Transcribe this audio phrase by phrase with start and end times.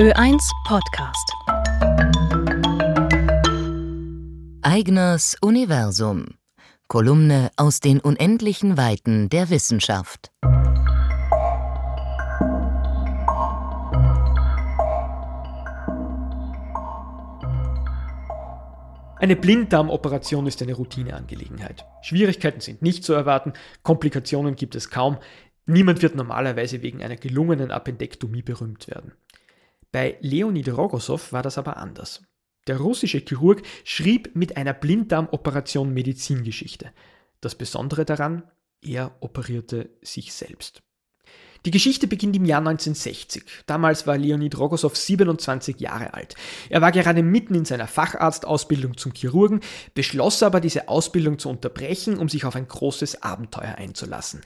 [0.00, 1.30] Ö1 Podcast.
[4.62, 6.38] Eigners Universum.
[6.88, 10.32] Kolumne aus den unendlichen Weiten der Wissenschaft.
[19.18, 21.84] Eine Blinddarmoperation ist eine Routineangelegenheit.
[22.00, 25.18] Schwierigkeiten sind nicht zu erwarten, Komplikationen gibt es kaum.
[25.66, 29.12] Niemand wird normalerweise wegen einer gelungenen Appendektomie berühmt werden.
[29.92, 32.22] Bei Leonid Rogosov war das aber anders.
[32.66, 36.92] Der russische Chirurg schrieb mit einer Blinddarmoperation Medizingeschichte.
[37.40, 38.44] Das Besondere daran,
[38.82, 40.82] er operierte sich selbst.
[41.66, 43.44] Die Geschichte beginnt im Jahr 1960.
[43.66, 46.34] Damals war Leonid Rogosov 27 Jahre alt.
[46.70, 49.60] Er war gerade mitten in seiner Facharztausbildung zum Chirurgen,
[49.92, 54.40] beschloss aber, diese Ausbildung zu unterbrechen, um sich auf ein großes Abenteuer einzulassen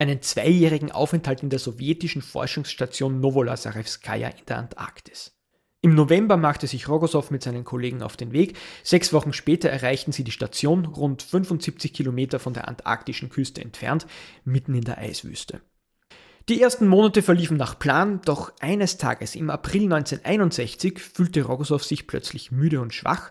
[0.00, 5.36] einen zweijährigen Aufenthalt in der sowjetischen Forschungsstation Novolazarevskaya in der Antarktis.
[5.82, 8.56] Im November machte sich Rogosow mit seinen Kollegen auf den Weg.
[8.82, 14.06] Sechs Wochen später erreichten sie die Station, rund 75 Kilometer von der antarktischen Küste entfernt,
[14.44, 15.60] mitten in der Eiswüste.
[16.48, 22.06] Die ersten Monate verliefen nach Plan, doch eines Tages im April 1961 fühlte Rogosow sich
[22.06, 23.30] plötzlich müde und schwach.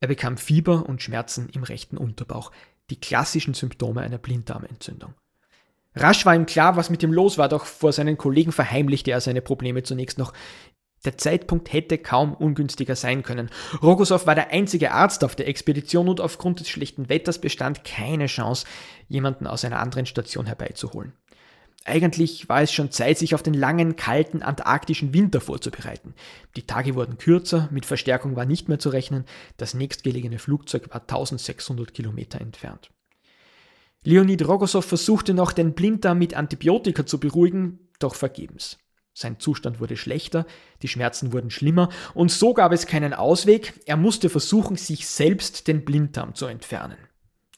[0.00, 2.52] Er bekam Fieber und Schmerzen im rechten Unterbauch,
[2.90, 5.14] die klassischen Symptome einer Blinddarmentzündung.
[6.00, 9.20] Rasch war ihm klar, was mit ihm los war, doch vor seinen Kollegen verheimlichte er
[9.20, 10.32] seine Probleme zunächst noch.
[11.04, 13.50] Der Zeitpunkt hätte kaum ungünstiger sein können.
[13.82, 18.26] Rogosow war der einzige Arzt auf der Expedition und aufgrund des schlechten Wetters bestand keine
[18.26, 18.66] Chance,
[19.08, 21.12] jemanden aus einer anderen Station herbeizuholen.
[21.84, 26.14] Eigentlich war es schon Zeit, sich auf den langen, kalten antarktischen Winter vorzubereiten.
[26.56, 29.24] Die Tage wurden kürzer, mit Verstärkung war nicht mehr zu rechnen,
[29.56, 32.90] das nächstgelegene Flugzeug war 1600 Kilometer entfernt.
[34.04, 38.78] Leonid Rogosow versuchte noch, den Blinddarm mit Antibiotika zu beruhigen, doch vergebens.
[39.12, 40.46] Sein Zustand wurde schlechter,
[40.82, 45.66] die Schmerzen wurden schlimmer und so gab es keinen Ausweg, er musste versuchen, sich selbst
[45.66, 46.98] den Blinddarm zu entfernen.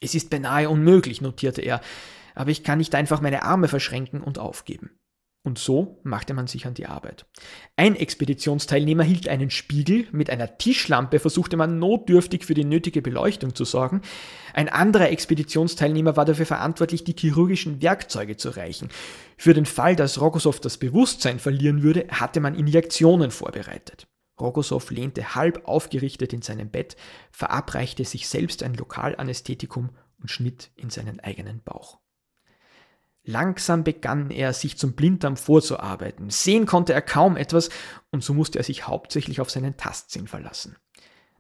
[0.00, 1.83] Es ist beinahe unmöglich, notierte er,
[2.34, 4.91] aber ich kann nicht einfach meine Arme verschränken und aufgeben.
[5.43, 7.25] Und so machte man sich an die Arbeit.
[7.75, 13.55] Ein Expeditionsteilnehmer hielt einen Spiegel, mit einer Tischlampe versuchte man notdürftig für die nötige Beleuchtung
[13.55, 14.03] zu sorgen.
[14.53, 18.91] Ein anderer Expeditionsteilnehmer war dafür verantwortlich, die chirurgischen Werkzeuge zu reichen.
[19.39, 24.06] Für den Fall, dass Rogosow das Bewusstsein verlieren würde, hatte man Injektionen vorbereitet.
[24.39, 26.97] Rogosow lehnte halb aufgerichtet in seinem Bett,
[27.31, 29.89] verabreichte sich selbst ein Lokalanästhetikum
[30.21, 31.99] und schnitt in seinen eigenen Bauch.
[33.25, 36.31] Langsam begann er, sich zum Blinddarm vorzuarbeiten.
[36.31, 37.69] Sehen konnte er kaum etwas
[38.10, 40.76] und so musste er sich hauptsächlich auf seinen Tastsinn verlassen.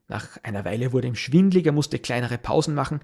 [0.08, 3.00] Nach einer Weile wurde ihm schwindlig, er musste kleinere Pausen machen,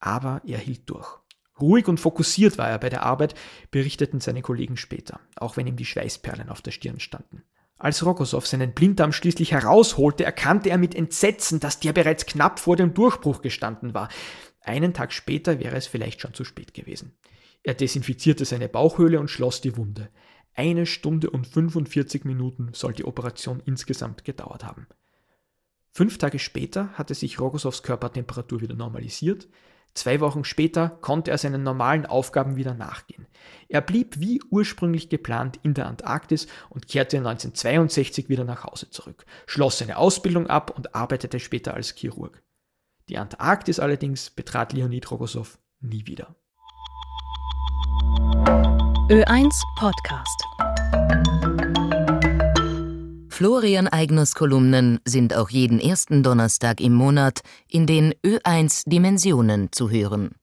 [0.00, 1.18] aber er hielt durch.
[1.60, 3.34] Ruhig und fokussiert war er bei der Arbeit,
[3.70, 7.42] berichteten seine Kollegen später, auch wenn ihm die Schweißperlen auf der Stirn standen.
[7.78, 12.76] Als Rogosow seinen Blinddarm schließlich herausholte, erkannte er mit Entsetzen, dass der bereits knapp vor
[12.76, 14.08] dem Durchbruch gestanden war.
[14.60, 17.16] Einen Tag später wäre es vielleicht schon zu spät gewesen.
[17.66, 20.08] Er desinfizierte seine Bauchhöhle und schloss die Wunde.
[20.54, 24.86] Eine Stunde und 45 Minuten soll die Operation insgesamt gedauert haben.
[25.90, 29.48] Fünf Tage später hatte sich Rogosows Körpertemperatur wieder normalisiert.
[29.94, 33.26] Zwei Wochen später konnte er seinen normalen Aufgaben wieder nachgehen.
[33.68, 39.26] Er blieb wie ursprünglich geplant in der Antarktis und kehrte 1962 wieder nach Hause zurück,
[39.44, 42.44] schloss seine Ausbildung ab und arbeitete später als Chirurg.
[43.08, 46.36] Die Antarktis allerdings betrat Leonid Rogosow nie wieder.
[49.08, 50.42] Ö1 Podcast.
[53.28, 59.90] Florian Eigners Kolumnen sind auch jeden ersten Donnerstag im Monat in den Ö1 Dimensionen zu
[59.90, 60.34] hören.